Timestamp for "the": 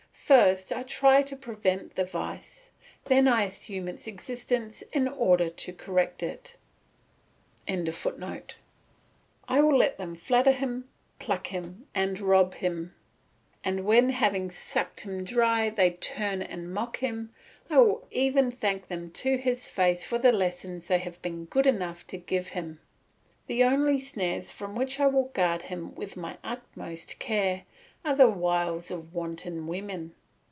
1.95-2.05, 20.17-20.31, 23.47-23.65, 28.15-28.29